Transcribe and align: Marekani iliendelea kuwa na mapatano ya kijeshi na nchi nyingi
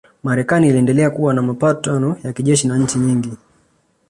Marekani 0.23 0.67
iliendelea 0.69 1.09
kuwa 1.09 1.33
na 1.33 1.41
mapatano 1.41 2.17
ya 2.23 2.33
kijeshi 2.33 2.67
na 2.67 2.77
nchi 2.77 2.99
nyingi 2.99 3.33